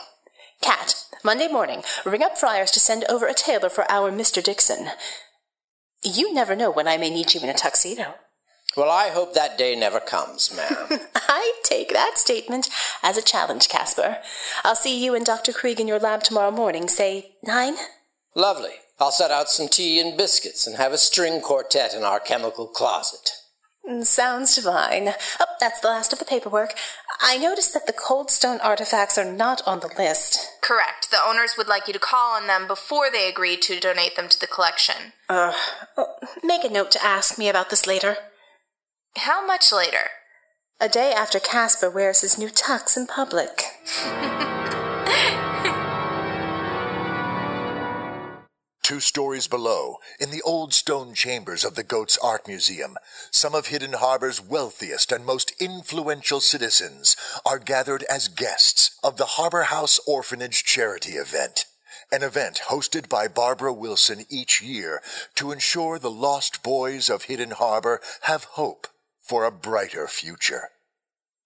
Kat, 0.60 0.94
Monday 1.24 1.48
morning, 1.48 1.82
ring 2.04 2.22
up 2.22 2.38
Friars 2.38 2.70
to 2.72 2.80
send 2.80 3.04
over 3.08 3.26
a 3.26 3.34
tailor 3.34 3.68
for 3.68 3.90
our 3.90 4.10
Mr. 4.10 4.42
Dixon. 4.42 4.88
You 6.02 6.32
never 6.32 6.56
know 6.56 6.70
when 6.70 6.88
I 6.88 6.96
may 6.96 7.10
need 7.10 7.34
you 7.34 7.40
in 7.40 7.48
a 7.48 7.54
tuxedo. 7.54 8.14
Well, 8.76 8.90
I 8.90 9.08
hope 9.08 9.34
that 9.34 9.58
day 9.58 9.76
never 9.76 10.00
comes, 10.00 10.54
ma'am. 10.56 11.00
I 11.14 11.52
take 11.62 11.92
that 11.92 12.16
statement 12.16 12.70
as 13.02 13.18
a 13.18 13.22
challenge, 13.22 13.68
Caspar. 13.68 14.18
I'll 14.64 14.76
see 14.76 15.02
you 15.02 15.14
and 15.14 15.26
Dr. 15.26 15.52
Krieg 15.52 15.78
in 15.78 15.88
your 15.88 15.98
lab 15.98 16.22
tomorrow 16.22 16.50
morning, 16.50 16.88
say 16.88 17.32
nine? 17.42 17.74
Lovely. 18.34 18.70
I'll 18.98 19.10
set 19.10 19.30
out 19.30 19.50
some 19.50 19.68
tea 19.68 20.00
and 20.00 20.16
biscuits 20.16 20.66
and 20.66 20.76
have 20.76 20.92
a 20.92 20.98
string 20.98 21.40
quartet 21.40 21.92
in 21.92 22.02
our 22.02 22.20
chemical 22.20 22.66
closet. 22.66 23.32
Sounds 24.02 24.54
divine. 24.54 25.08
Oh, 25.40 25.46
that's 25.58 25.80
the 25.80 25.88
last 25.88 26.12
of 26.12 26.20
the 26.20 26.24
paperwork. 26.24 26.74
I 27.20 27.36
noticed 27.36 27.74
that 27.74 27.86
the 27.86 27.92
coldstone 27.92 28.60
artifacts 28.62 29.18
are 29.18 29.30
not 29.30 29.60
on 29.66 29.80
the 29.80 29.90
list. 29.98 30.38
Correct. 30.60 31.10
The 31.10 31.18
owners 31.24 31.56
would 31.58 31.66
like 31.66 31.88
you 31.88 31.92
to 31.92 31.98
call 31.98 32.36
on 32.36 32.46
them 32.46 32.68
before 32.68 33.10
they 33.10 33.28
agree 33.28 33.56
to 33.56 33.80
donate 33.80 34.14
them 34.14 34.28
to 34.28 34.38
the 34.38 34.46
collection. 34.46 35.12
Uh, 35.28 35.52
make 36.44 36.64
a 36.64 36.70
note 36.70 36.92
to 36.92 37.04
ask 37.04 37.38
me 37.38 37.48
about 37.48 37.70
this 37.70 37.86
later. 37.86 38.16
How 39.16 39.46
much 39.46 39.72
later? 39.72 40.08
A 40.80 40.88
day 40.88 41.12
after 41.12 41.38
Caspar 41.38 41.90
wears 41.90 42.22
his 42.22 42.38
new 42.38 42.48
tux 42.48 42.96
in 42.96 43.06
public. 43.06 43.62
Two 48.82 49.00
stories 49.00 49.46
below, 49.46 49.98
in 50.18 50.30
the 50.30 50.42
old 50.42 50.74
stone 50.74 51.14
chambers 51.14 51.62
of 51.62 51.74
the 51.74 51.84
Goat's 51.84 52.18
Art 52.18 52.48
Museum, 52.48 52.96
some 53.30 53.54
of 53.54 53.66
Hidden 53.66 53.92
Harbor's 53.92 54.40
wealthiest 54.40 55.12
and 55.12 55.24
most 55.24 55.52
influential 55.60 56.40
citizens 56.40 57.14
are 57.44 57.58
gathered 57.58 58.02
as 58.04 58.28
guests 58.28 58.98
of 59.04 59.18
the 59.18 59.36
Harbor 59.36 59.64
House 59.64 60.00
Orphanage 60.06 60.64
Charity 60.64 61.12
Event, 61.12 61.66
an 62.10 62.22
event 62.22 62.62
hosted 62.68 63.08
by 63.08 63.28
Barbara 63.28 63.72
Wilson 63.72 64.24
each 64.30 64.62
year 64.62 65.00
to 65.36 65.52
ensure 65.52 65.98
the 65.98 66.10
lost 66.10 66.62
boys 66.62 67.08
of 67.08 67.24
Hidden 67.24 67.52
Harbor 67.52 68.00
have 68.22 68.44
hope 68.44 68.88
for 69.22 69.44
a 69.44 69.52
brighter 69.52 70.06
future. 70.06 70.70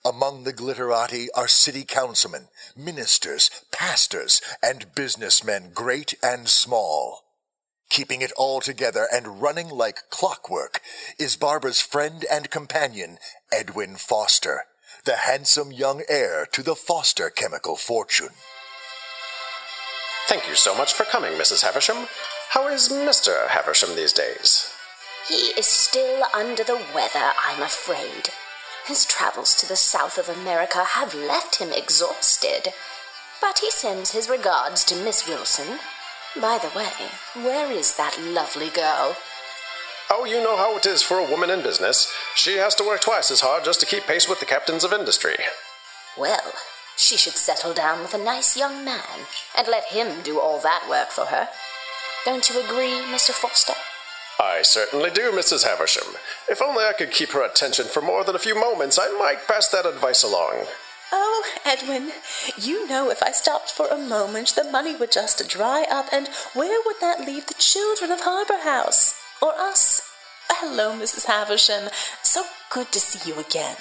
Among 0.05 0.45
the 0.45 0.53
glitterati 0.53 1.27
are 1.35 1.49
city 1.49 1.85
councilmen, 1.85 2.49
ministers, 2.77 3.51
pastors, 3.73 4.41
and 4.63 4.95
businessmen 4.95 5.73
great 5.75 6.15
and 6.23 6.49
small. 6.49 7.25
Keeping 7.91 8.23
it 8.23 8.33
all 8.37 8.61
together 8.61 9.07
and 9.13 9.43
running 9.43 9.69
like 9.69 10.11
clockwork 10.11 10.81
is 11.19 11.37
Barbara's 11.37 11.81
friend 11.81 12.25
and 12.31 12.51
companion, 12.51 13.19
Edwin 13.53 13.97
Foster, 13.97 14.65
the 15.05 15.17
handsome 15.17 15.73
young 15.73 16.03
heir 16.09 16.47
to 16.53 16.63
the 16.63 16.77
Foster 16.77 17.31
chemical 17.31 17.77
fortune. 17.77 18.31
Thank 20.29 20.49
you 20.49 20.57
so 20.57 20.77
much 20.77 20.93
for 20.93 21.05
coming, 21.05 21.33
Mrs. 21.33 21.63
Havisham. 21.63 22.09
How 22.51 22.69
is 22.69 22.89
Mr. 22.89 23.49
Havisham 23.49 23.95
these 23.95 24.13
days? 24.13 24.76
He 25.29 25.53
is 25.59 25.67
still 25.67 26.25
under 26.35 26.65
the 26.65 26.83
weather, 26.95 27.33
I'm 27.43 27.63
afraid. 27.63 28.31
His 28.87 29.05
travels 29.05 29.55
to 29.57 29.67
the 29.67 29.77
south 29.77 30.19
of 30.19 30.29
America 30.29 30.85
have 30.85 31.15
left 31.15 31.57
him 31.57 31.73
exhausted. 31.73 32.73
But 33.41 33.59
he 33.59 33.71
sends 33.71 34.13
his 34.13 34.29
regards 34.29 34.85
to 34.85 34.97
Miss 34.97 35.27
Wilson 35.27 35.79
by 36.41 36.59
the 36.59 36.77
way, 36.77 36.93
where 37.35 37.71
is 37.73 37.97
that 37.97 38.21
lovely 38.21 38.69
girl? 38.69 39.17
Oh, 40.11 40.27
you 40.27 40.43
know 40.43 40.57
how 40.57 40.77
it 40.77 40.85
is 40.85 41.03
for 41.03 41.19
a 41.19 41.29
woman 41.29 41.49
in 41.49 41.63
business. 41.63 42.13
She 42.35 42.59
has 42.59 42.75
to 42.75 42.85
work 42.85 43.01
twice 43.01 43.31
as 43.31 43.41
hard 43.41 43.65
just 43.65 43.81
to 43.81 43.87
keep 43.87 44.05
pace 44.05 44.29
with 44.29 44.41
the 44.41 44.47
captains 44.47 44.85
of 44.85 44.93
industry. 44.93 45.37
Well, 46.17 46.53
she 46.97 47.17
should 47.17 47.37
settle 47.37 47.73
down 47.73 48.01
with 48.01 48.13
a 48.13 48.23
nice 48.23 48.57
young 48.57 48.85
man 48.85 49.27
and 49.57 49.67
let 49.67 49.85
him 49.85 50.23
do 50.23 50.39
all 50.39 50.61
that 50.61 50.87
work 50.91 51.09
for 51.09 51.27
her. 51.27 51.49
Don't 52.27 52.51
you 52.51 52.61
agree, 52.63 53.01
Mr. 53.11 53.31
Foster? 53.31 53.75
I 54.47 54.63
certainly 54.63 55.11
do, 55.11 55.33
Mrs. 55.33 55.65
Havisham. 55.65 56.15
If 56.49 56.63
only 56.63 56.85
I 56.85 56.93
could 56.93 57.11
keep 57.11 57.31
her 57.31 57.43
attention 57.45 57.87
for 57.87 58.01
more 58.01 58.23
than 58.23 58.37
a 58.37 58.41
few 58.47 58.55
moments, 58.55 58.99
I 58.99 59.09
might 59.19 59.47
pass 59.49 59.69
that 59.69 59.87
advice 59.87 60.23
along. 60.23 60.67
Oh, 61.13 61.45
Edwin, 61.65 62.13
you 62.57 62.87
know 62.89 63.11
if 63.11 63.23
I 63.23 63.33
stopped 63.33 63.71
for 63.71 63.89
a 63.89 63.99
moment, 63.99 64.55
the 64.55 64.65
money 64.65 64.95
would 64.97 65.11
just 65.13 65.49
dry 65.49 65.85
up, 65.91 66.07
and 66.13 66.29
where 66.55 66.81
would 66.87 66.97
that 67.01 67.27
leave 67.27 67.47
the 67.47 67.55
children 67.55 68.11
of 68.11 68.21
Harbor 68.21 68.63
House? 68.63 69.15
Or 69.43 69.53
us? 69.59 70.01
Hello, 70.49 70.93
Mrs. 70.93 71.27
Havisham. 71.27 71.91
So 72.23 72.45
good 72.71 72.93
to 72.93 73.01
see 73.01 73.29
you 73.29 73.39
again. 73.39 73.77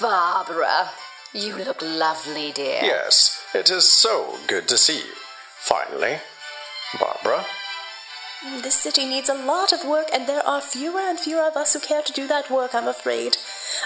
Barbara, 0.00 0.90
you 1.32 1.56
look 1.56 1.80
lovely, 1.82 2.52
dear. 2.52 2.80
Yes, 2.82 3.42
it 3.54 3.70
is 3.70 3.88
so 3.88 4.38
good 4.46 4.68
to 4.68 4.76
see 4.76 4.98
you. 4.98 5.14
Finally. 5.58 6.18
Barbara? 6.98 7.46
Mm, 8.42 8.62
this 8.62 8.76
city 8.76 9.04
needs 9.04 9.28
a 9.28 9.34
lot 9.34 9.70
of 9.70 9.84
work, 9.84 10.08
and 10.14 10.26
there 10.26 10.46
are 10.46 10.62
fewer 10.62 11.00
and 11.00 11.20
fewer 11.20 11.42
of 11.42 11.58
us 11.58 11.74
who 11.74 11.80
care 11.80 12.00
to 12.00 12.12
do 12.12 12.26
that 12.26 12.50
work, 12.50 12.74
I'm 12.74 12.88
afraid. 12.88 13.36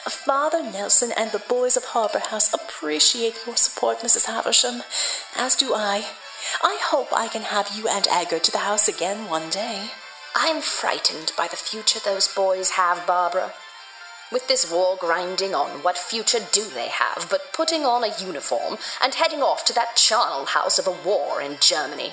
Uh, 0.06 0.10
Father 0.10 0.62
Nelson 0.62 1.10
and 1.16 1.32
the 1.32 1.40
boys 1.40 1.76
of 1.76 1.86
Harbor 1.86 2.20
House 2.20 2.54
appreciate 2.54 3.44
your 3.46 3.56
support, 3.56 3.98
Mrs. 3.98 4.26
Havisham, 4.26 4.84
as 5.36 5.56
do 5.56 5.74
I. 5.74 6.06
I 6.62 6.78
hope 6.80 7.08
I 7.12 7.26
can 7.26 7.42
have 7.42 7.72
you 7.74 7.88
and 7.88 8.06
Edgar 8.08 8.38
to 8.38 8.52
the 8.52 8.58
house 8.58 8.86
again 8.86 9.28
one 9.28 9.50
day. 9.50 9.90
I'm 10.36 10.60
frightened 10.60 11.32
by 11.36 11.48
the 11.48 11.56
future 11.56 11.98
those 11.98 12.32
boys 12.32 12.70
have, 12.70 13.04
Barbara. 13.08 13.54
With 14.30 14.46
this 14.46 14.70
war 14.70 14.96
grinding 15.00 15.52
on, 15.54 15.82
what 15.82 15.98
future 15.98 16.40
do 16.52 16.62
they 16.62 16.88
have 16.88 17.26
but 17.28 17.52
putting 17.52 17.84
on 17.84 18.04
a 18.04 18.16
uniform 18.24 18.78
and 19.02 19.16
heading 19.16 19.42
off 19.42 19.64
to 19.64 19.74
that 19.74 19.96
charnel 19.96 20.46
house 20.46 20.78
of 20.78 20.86
a 20.86 20.92
war 20.92 21.42
in 21.42 21.56
Germany? 21.60 22.12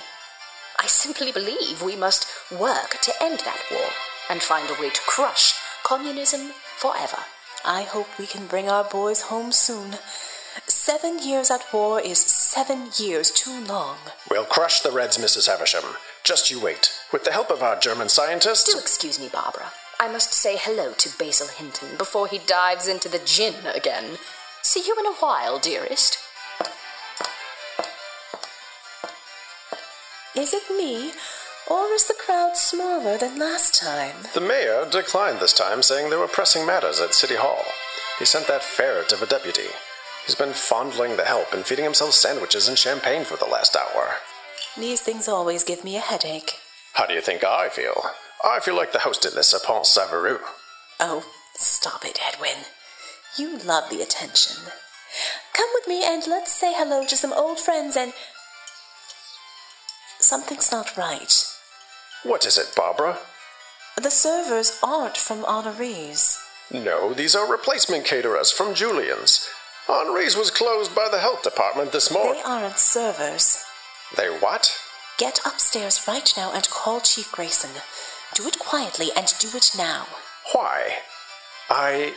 I 0.79 0.87
simply 0.87 1.31
believe 1.31 1.81
we 1.81 1.95
must 1.95 2.27
work 2.51 2.99
to 3.01 3.13
end 3.21 3.39
that 3.39 3.61
war 3.71 3.89
and 4.29 4.41
find 4.41 4.69
a 4.69 4.81
way 4.81 4.89
to 4.89 5.01
crush 5.01 5.53
communism 5.83 6.51
forever. 6.77 7.19
I 7.63 7.83
hope 7.83 8.07
we 8.17 8.25
can 8.25 8.47
bring 8.47 8.69
our 8.69 8.83
boys 8.83 9.21
home 9.21 9.51
soon. 9.51 9.95
Seven 10.67 11.19
years 11.19 11.51
at 11.51 11.71
war 11.73 12.01
is 12.01 12.19
seven 12.19 12.89
years 12.97 13.29
too 13.31 13.63
long. 13.65 13.97
We'll 14.29 14.45
crush 14.45 14.81
the 14.81 14.91
Reds, 14.91 15.17
Mrs. 15.17 15.47
Havisham. 15.47 15.95
Just 16.23 16.49
you 16.49 16.59
wait. 16.59 16.91
With 17.13 17.23
the 17.23 17.31
help 17.31 17.51
of 17.51 17.61
our 17.61 17.79
German 17.79 18.09
scientists. 18.09 18.73
Do 18.73 18.79
excuse 18.79 19.19
me, 19.19 19.29
Barbara. 19.31 19.71
I 19.99 20.11
must 20.11 20.33
say 20.33 20.57
hello 20.57 20.93
to 20.93 21.17
Basil 21.17 21.47
Hinton 21.47 21.97
before 21.97 22.27
he 22.27 22.39
dives 22.39 22.87
into 22.87 23.07
the 23.07 23.21
gin 23.23 23.53
again. 23.73 24.17
See 24.63 24.83
you 24.85 24.95
in 24.99 25.05
a 25.05 25.15
while, 25.15 25.59
dearest. 25.59 26.17
Is 30.41 30.55
it 30.55 30.75
me, 30.75 31.11
or 31.69 31.93
is 31.93 32.05
the 32.05 32.15
crowd 32.15 32.57
smaller 32.57 33.15
than 33.15 33.37
last 33.37 33.75
time? 33.75 34.15
The 34.33 34.41
mayor 34.41 34.87
declined 34.89 35.39
this 35.39 35.53
time, 35.53 35.83
saying 35.83 36.09
there 36.09 36.17
were 36.17 36.27
pressing 36.27 36.65
matters 36.65 36.99
at 36.99 37.13
City 37.13 37.35
Hall. 37.35 37.63
He 38.17 38.25
sent 38.25 38.47
that 38.47 38.63
ferret 38.63 39.13
of 39.13 39.21
a 39.21 39.27
deputy. 39.27 39.69
He's 40.25 40.33
been 40.33 40.53
fondling 40.53 41.15
the 41.15 41.25
help 41.25 41.53
and 41.53 41.63
feeding 41.63 41.85
himself 41.85 42.13
sandwiches 42.13 42.67
and 42.67 42.75
champagne 42.75 43.23
for 43.23 43.37
the 43.37 43.45
last 43.45 43.75
hour. 43.75 44.15
These 44.75 45.01
things 45.01 45.27
always 45.27 45.63
give 45.63 45.83
me 45.83 45.95
a 45.95 45.99
headache. 45.99 46.53
How 46.93 47.05
do 47.05 47.13
you 47.13 47.21
think 47.21 47.43
I 47.43 47.69
feel? 47.69 48.01
I 48.43 48.61
feel 48.61 48.75
like 48.75 48.93
the 48.93 49.05
host 49.05 49.23
in 49.27 49.35
the 49.35 49.43
Sapent 49.43 49.85
Savarou. 49.85 50.39
Oh, 50.99 51.23
stop 51.53 52.03
it, 52.03 52.17
Edwin. 52.27 52.65
You 53.37 53.59
love 53.59 53.91
the 53.91 54.01
attention. 54.01 54.57
Come 55.53 55.69
with 55.75 55.87
me 55.87 56.03
and 56.03 56.23
let's 56.25 56.51
say 56.51 56.73
hello 56.75 57.05
to 57.05 57.15
some 57.15 57.31
old 57.31 57.59
friends 57.59 57.95
and. 57.95 58.13
Something's 60.21 60.71
not 60.71 60.95
right. 60.95 61.45
What 62.23 62.45
is 62.45 62.57
it, 62.57 62.73
Barbara? 62.75 63.17
The 64.01 64.11
servers 64.11 64.79
aren't 64.83 65.17
from 65.17 65.43
Henri's. 65.43 66.39
No, 66.71 67.13
these 67.13 67.35
are 67.35 67.51
replacement 67.51 68.05
caterers 68.05 68.51
from 68.51 68.75
Julian's. 68.75 69.49
Henri's 69.87 70.37
was 70.37 70.51
closed 70.51 70.95
by 70.95 71.09
the 71.09 71.19
health 71.19 71.43
department 71.43 71.91
this 71.91 72.11
morning. 72.11 72.35
They 72.35 72.49
aren't 72.49 72.77
servers. 72.77 73.63
They 74.15 74.27
what? 74.27 74.77
Get 75.17 75.39
upstairs 75.45 76.07
right 76.07 76.31
now 76.37 76.53
and 76.53 76.69
call 76.69 77.01
Chief 77.01 77.31
Grayson. 77.31 77.71
Do 78.35 78.47
it 78.47 78.59
quietly 78.59 79.09
and 79.17 79.33
do 79.39 79.49
it 79.55 79.71
now. 79.77 80.05
Why? 80.53 80.97
I. 81.69 82.13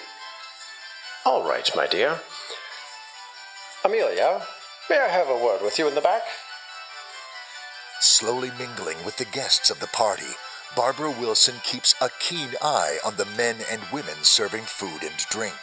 All 1.24 1.48
right, 1.48 1.68
my 1.74 1.86
dear. 1.86 2.20
Amelia, 3.84 4.42
may 4.88 4.98
I 4.98 5.08
have 5.08 5.28
a 5.28 5.42
word 5.42 5.62
with 5.62 5.78
you 5.78 5.88
in 5.88 5.94
the 5.94 6.00
back? 6.00 6.22
Slowly 8.04 8.50
mingling 8.58 9.02
with 9.02 9.16
the 9.16 9.24
guests 9.24 9.70
of 9.70 9.80
the 9.80 9.86
party, 9.86 10.36
Barbara 10.76 11.10
Wilson 11.10 11.54
keeps 11.64 11.94
a 12.02 12.10
keen 12.20 12.50
eye 12.60 12.98
on 13.02 13.16
the 13.16 13.24
men 13.24 13.56
and 13.70 13.80
women 13.90 14.16
serving 14.20 14.64
food 14.64 15.02
and 15.02 15.16
drink. 15.30 15.56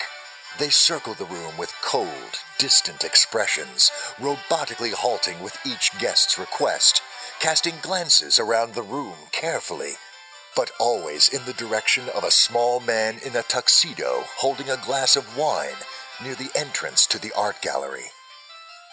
They 0.57 0.71
circle 0.71 1.13
the 1.13 1.25
room 1.25 1.55
with 1.59 1.71
cold, 1.83 2.39
distant 2.57 3.03
expressions, 3.03 3.91
robotically 4.17 4.91
halting 4.91 5.43
with 5.43 5.55
each 5.63 5.91
guest's 5.99 6.39
request, 6.39 7.03
casting 7.39 7.75
glances 7.83 8.39
around 8.39 8.73
the 8.73 8.81
room 8.81 9.29
carefully, 9.31 9.97
but 10.55 10.71
always 10.79 11.29
in 11.29 11.45
the 11.45 11.53
direction 11.53 12.09
of 12.09 12.23
a 12.23 12.31
small 12.31 12.79
man 12.79 13.19
in 13.23 13.35
a 13.35 13.43
tuxedo 13.43 14.23
holding 14.37 14.67
a 14.67 14.83
glass 14.83 15.15
of 15.15 15.37
wine 15.37 15.77
near 16.23 16.33
the 16.33 16.49
entrance 16.55 17.05
to 17.05 17.19
the 17.19 17.31
art 17.33 17.61
gallery. 17.61 18.13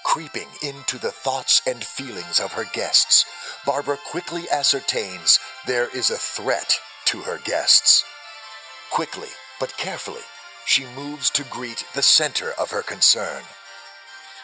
Creeping 0.08 0.48
into 0.62 0.96
the 0.96 1.10
thoughts 1.10 1.60
and 1.66 1.84
feelings 1.84 2.40
of 2.40 2.52
her 2.52 2.64
guests, 2.72 3.26
Barbara 3.66 3.98
quickly 4.10 4.48
ascertains 4.50 5.38
there 5.66 5.94
is 5.94 6.10
a 6.10 6.16
threat 6.16 6.78
to 7.04 7.18
her 7.18 7.38
guests. 7.44 8.06
Quickly, 8.90 9.28
but 9.60 9.76
carefully, 9.76 10.22
she 10.64 10.86
moves 10.96 11.28
to 11.28 11.44
greet 11.44 11.84
the 11.94 12.00
center 12.00 12.52
of 12.58 12.70
her 12.70 12.80
concern. 12.80 13.42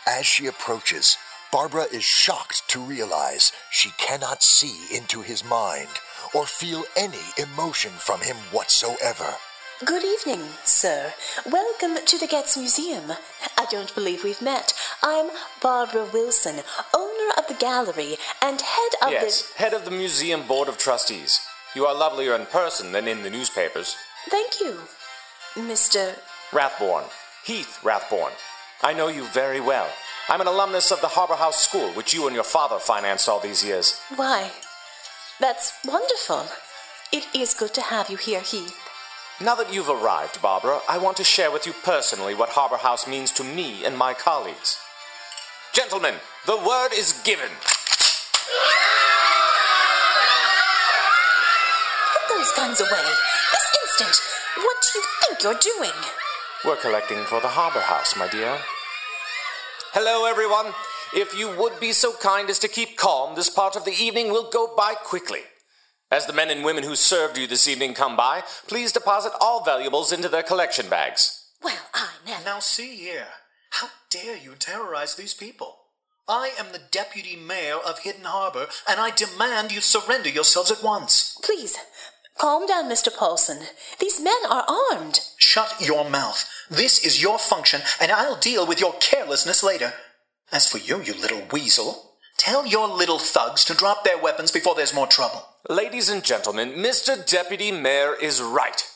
As 0.07 0.27
she 0.27 0.47
approaches, 0.49 1.17
Barbara 1.51 1.87
is 1.91 2.05
shocked 2.05 2.69
to 2.69 2.79
realize 2.79 3.51
she 3.71 3.89
cannot 3.97 4.43
see 4.43 4.95
into 4.95 5.23
his 5.23 5.43
mind 5.43 5.89
or 6.35 6.45
feel 6.45 6.85
any 6.95 7.25
emotion 7.39 7.93
from 7.93 8.21
him 8.21 8.37
whatsoever. 8.53 9.37
Good 9.83 10.05
evening, 10.05 10.51
sir. 10.65 11.15
Welcome 11.45 11.97
to 12.07 12.17
the 12.17 12.29
Getz 12.29 12.57
Museum. 12.57 13.11
I 13.59 13.67
don't 13.69 13.93
believe 13.93 14.23
we've 14.23 14.41
met. 14.41 14.73
I'm 15.03 15.31
Barbara 15.61 16.07
Wilson, 16.13 16.61
owner 16.95 17.33
of 17.37 17.49
the 17.49 17.57
gallery 17.59 18.15
and 18.41 18.61
head 18.61 18.93
of 19.03 19.11
yes, 19.11 19.43
the. 19.43 19.59
head 19.59 19.75
of 19.75 19.85
the 19.85 19.91
Museum 19.91 20.47
Board 20.47 20.69
of 20.69 20.79
Trustees. 20.79 21.41
You 21.75 21.87
are 21.87 21.95
lovelier 21.95 22.37
in 22.37 22.47
person 22.47 22.93
than 22.93 23.09
in 23.09 23.25
the 23.25 23.31
newspapers. 23.31 23.97
Thank 24.29 24.61
you, 24.61 24.83
Mr. 25.55 26.21
Rathborn. 26.53 27.11
Heath 27.45 27.81
Rathborn. 27.83 28.31
I 28.81 28.93
know 28.93 29.09
you 29.09 29.25
very 29.25 29.61
well. 29.61 29.89
I'm 30.29 30.41
an 30.41 30.47
alumnus 30.47 30.93
of 30.93 31.01
the 31.01 31.09
Harbor 31.09 31.35
House 31.35 31.61
School, 31.61 31.91
which 31.95 32.15
you 32.15 32.27
and 32.29 32.35
your 32.35 32.45
father 32.45 32.79
financed 32.79 33.29
all 33.29 33.41
these 33.41 33.65
years. 33.65 34.01
Why? 34.15 34.53
That's 35.41 35.73
wonderful. 35.85 36.47
It 37.13 37.27
is 37.35 37.55
good 37.55 37.75
to 37.75 37.81
have 37.81 38.09
you 38.09 38.17
here, 38.17 38.41
Heath. 38.41 38.84
Now 39.41 39.57
that 39.57 39.75
you've 39.75 39.89
arrived, 39.89 40.41
Barbara, 40.41 40.79
I 40.89 40.97
want 40.99 41.17
to 41.17 41.25
share 41.25 41.51
with 41.51 41.67
you 41.67 41.73
personally 41.83 42.37
what 42.37 42.51
Harbor 42.51 42.77
House 42.77 43.09
means 43.09 43.33
to 43.33 43.43
me 43.43 43.85
and 43.85 43.99
my 43.99 44.15
colleagues. 44.15 44.79
Gentlemen, 45.73 46.15
the 46.47 46.57
word 46.57 46.91
is 46.95 47.21
given. 47.25 47.51
Put 52.13 52.29
those 52.29 52.53
guns 52.57 52.81
away. 52.81 53.05
This 53.51 53.67
instant. 53.83 54.23
What 54.59 54.77
do 54.83 54.99
you 55.01 55.05
think 55.21 55.43
you're 55.43 55.75
doing? 55.75 55.99
We're 56.65 56.77
collecting 56.77 57.25
for 57.25 57.41
the 57.41 57.49
Harbor 57.49 57.81
House, 57.81 58.15
my 58.17 58.29
dear. 58.29 58.57
Hello, 59.95 60.27
everyone. 60.27 60.73
If 61.13 61.37
you 61.37 61.51
would 61.59 61.81
be 61.81 61.91
so 61.91 62.13
kind 62.13 62.49
as 62.51 62.61
to 62.61 62.69
keep 62.69 62.97
calm, 62.97 63.35
this 63.35 63.51
part 63.51 63.75
of 63.75 63.85
the 63.85 63.95
evening 64.01 64.31
will 64.31 64.49
go 64.49 64.73
by 64.77 64.95
quickly. 64.95 65.41
As 66.15 66.27
the 66.27 66.33
men 66.33 66.49
and 66.49 66.65
women 66.65 66.85
who 66.85 66.95
served 66.95 67.37
you 67.37 67.49
this 67.49 67.67
evening 67.67 67.93
come 67.93 68.17
by, 68.17 68.45
please 68.69 68.93
deposit 68.93 69.33
all 69.41 69.65
valuables 69.65 70.13
into 70.13 70.29
their 70.29 70.45
collection 70.45 70.89
bags. 70.89 71.51
Well, 71.61 71.89
I 71.93 72.11
never. 72.25 72.45
Now 72.45 72.61
see 72.61 72.95
here. 72.95 73.27
How 73.71 73.89
dare 74.11 74.37
you 74.37 74.55
terrorize 74.57 75.17
these 75.17 75.35
people? 75.35 75.77
I 76.29 76.53
am 76.57 76.67
the 76.71 76.83
deputy 76.93 77.35
mayor 77.35 77.79
of 77.85 77.99
Hidden 77.99 78.27
Harbor, 78.27 78.69
and 78.89 79.01
I 79.01 79.11
demand 79.11 79.73
you 79.73 79.81
surrender 79.81 80.29
yourselves 80.29 80.71
at 80.71 80.85
once. 80.85 81.37
Please, 81.43 81.77
calm 82.39 82.65
down, 82.69 82.85
Mr. 82.85 83.13
Paulson. 83.13 83.63
These 83.99 84.21
men 84.21 84.39
are 84.49 84.65
armed. 84.93 85.19
Shut 85.39 85.75
your 85.81 86.09
mouth. 86.09 86.49
This 86.71 87.05
is 87.05 87.21
your 87.21 87.41
function, 87.41 87.81
and 88.01 88.13
I'll 88.13 88.37
deal 88.37 88.69
with 88.69 88.79
your 88.79 88.95
carelessness 89.01 89.65
later. 89.65 89.95
As 90.53 90.71
for 90.71 90.79
you, 90.79 91.03
you 91.03 91.15
little 91.15 91.43
weasel, 91.51 92.13
tell 92.37 92.65
your 92.65 92.87
little 92.87 93.19
thugs 93.19 93.65
to 93.65 93.75
drop 93.75 94.05
their 94.05 94.23
weapons 94.23 94.53
before 94.53 94.77
there's 94.77 94.95
more 94.95 95.09
trouble. 95.09 95.49
Ladies 95.71 96.11
and 96.11 96.23
gentlemen, 96.23 96.73
Mr. 96.73 97.27
Deputy 97.27 97.73
Mayor 97.73 98.15
is 98.21 98.43
right. 98.43 98.87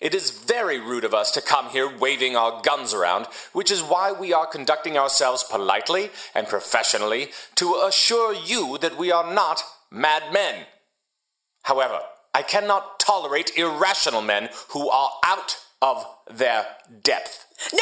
It 0.00 0.14
is 0.14 0.30
very 0.30 0.80
rude 0.80 1.04
of 1.04 1.12
us 1.12 1.30
to 1.32 1.42
come 1.42 1.68
here 1.68 1.94
waving 1.98 2.34
our 2.34 2.62
guns 2.62 2.94
around, 2.94 3.26
which 3.52 3.70
is 3.70 3.82
why 3.82 4.10
we 4.10 4.32
are 4.32 4.46
conducting 4.46 4.96
ourselves 4.96 5.44
politely 5.44 6.08
and 6.34 6.48
professionally 6.48 7.28
to 7.56 7.74
assure 7.74 8.32
you 8.32 8.78
that 8.78 8.96
we 8.96 9.12
are 9.12 9.34
not 9.34 9.62
madmen. 9.90 10.64
However, 11.64 12.00
I 12.32 12.40
cannot 12.40 13.00
tolerate 13.00 13.58
irrational 13.58 14.22
men 14.22 14.48
who 14.70 14.88
are 14.88 15.10
out 15.26 15.58
of 15.82 16.06
their 16.30 16.66
depth. 17.02 17.44
No, 17.70 17.80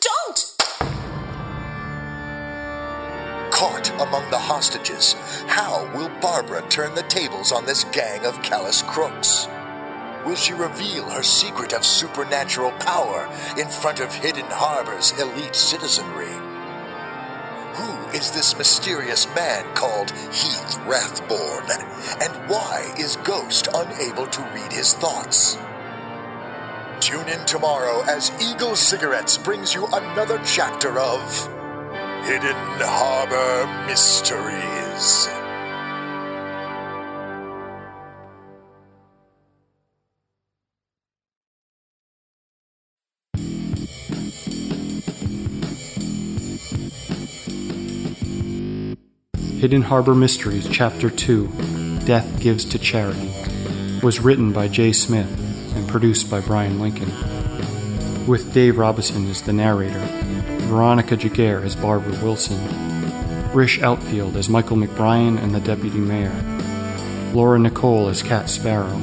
don't! 0.00 0.99
Caught 3.50 3.90
among 4.00 4.30
the 4.30 4.38
hostages, 4.38 5.14
how 5.46 5.90
will 5.94 6.08
Barbara 6.20 6.62
turn 6.68 6.94
the 6.94 7.02
tables 7.04 7.52
on 7.52 7.66
this 7.66 7.84
gang 7.84 8.24
of 8.24 8.42
callous 8.42 8.82
crooks? 8.82 9.48
Will 10.24 10.36
she 10.36 10.52
reveal 10.52 11.08
her 11.10 11.22
secret 11.22 11.72
of 11.72 11.84
supernatural 11.84 12.72
power 12.72 13.28
in 13.58 13.68
front 13.68 14.00
of 14.00 14.14
Hidden 14.14 14.46
Harbor's 14.46 15.12
elite 15.20 15.56
citizenry? 15.56 16.32
Who 17.74 18.16
is 18.16 18.30
this 18.30 18.56
mysterious 18.56 19.26
man 19.34 19.64
called 19.74 20.10
Heath 20.10 20.78
Rathborn? 20.86 21.70
And 22.20 22.50
why 22.50 22.92
is 22.98 23.16
Ghost 23.16 23.68
unable 23.74 24.26
to 24.26 24.42
read 24.54 24.72
his 24.72 24.94
thoughts? 24.94 25.56
Tune 27.00 27.28
in 27.28 27.44
tomorrow 27.46 28.02
as 28.02 28.30
Eagle 28.40 28.76
Cigarettes 28.76 29.38
brings 29.38 29.74
you 29.74 29.86
another 29.86 30.40
chapter 30.44 30.98
of 30.98 31.59
Hidden 32.24 32.54
Harbor 32.80 33.86
Mysteries. 33.86 35.26
Hidden 49.60 49.82
Harbor 49.82 50.14
Mysteries, 50.14 50.68
Chapter 50.70 51.10
2 51.10 51.48
Death 52.04 52.40
Gives 52.40 52.64
to 52.66 52.78
Charity, 52.78 53.30
was 54.02 54.20
written 54.20 54.52
by 54.52 54.68
Jay 54.68 54.92
Smith 54.92 55.28
and 55.74 55.88
produced 55.88 56.30
by 56.30 56.40
Brian 56.40 56.80
Lincoln. 56.80 57.10
With 58.26 58.52
Dave 58.52 58.78
Robison 58.78 59.28
as 59.30 59.42
the 59.42 59.52
narrator, 59.52 60.06
Veronica 60.70 61.16
Giguere 61.16 61.64
as 61.64 61.74
Barbara 61.74 62.12
Wilson, 62.22 62.56
Rish 63.52 63.82
Outfield 63.82 64.36
as 64.36 64.48
Michael 64.48 64.76
McBrien 64.76 65.36
and 65.42 65.52
the 65.52 65.58
Deputy 65.58 65.98
Mayor, 65.98 66.32
Laura 67.34 67.58
Nicole 67.58 68.08
as 68.08 68.22
Kat 68.22 68.48
Sparrow, 68.48 69.00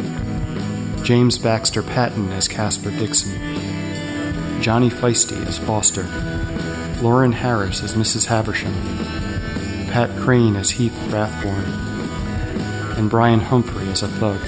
James 1.04 1.38
Baxter 1.38 1.84
Patton 1.84 2.32
as 2.32 2.48
Caspar 2.48 2.92
Dixon, 2.92 3.34
Johnny 4.62 4.90
Feisty 4.90 5.46
as 5.46 5.58
Foster, 5.58 6.04
Lauren 7.04 7.34
Harris 7.34 7.84
as 7.84 7.96
Mrs. 7.96 8.28
Haversham, 8.28 8.74
Pat 9.92 10.10
Krane 10.12 10.56
as 10.56 10.70
Heath 10.70 10.98
Rathborn, 11.10 11.66
and 12.98 13.10
Brion 13.10 13.42
Humphrey 13.42 13.90
as 13.90 14.04
a 14.04 14.08
thug. 14.08 14.40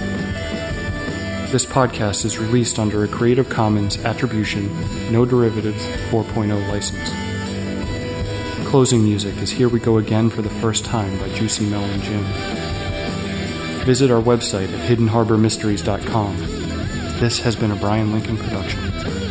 This 1.52 1.66
podcast 1.66 2.26
is 2.26 2.38
released 2.38 2.78
under 2.78 3.04
a 3.04 3.08
Creative 3.08 3.50
Commons 3.50 3.98
Attribution, 4.06 4.70
No 5.12 5.26
Derivatives 5.26 5.84
4.0 6.12 6.70
license. 6.70 7.10
Closing 8.70 9.04
music 9.04 9.36
is 9.38 9.50
Here 9.50 9.68
We 9.68 9.80
Go 9.80 9.98
Again 9.98 10.30
for 10.30 10.44
the 10.44 10.50
First 10.52 10.86
Time 10.86 11.18
by 11.18 11.28
Juicy 11.30 11.68
Melon 11.68 12.02
Jim. 12.02 12.24
Visit 13.84 14.12
our 14.12 14.22
website 14.22 14.72
at 14.72 14.88
hiddenharbormysteries.com. 14.88 16.38
This 17.20 17.40
has 17.40 17.56
been 17.56 17.72
a 17.72 17.76
Brian 17.78 18.14
Lincoln 18.14 18.38
production. 18.38 19.29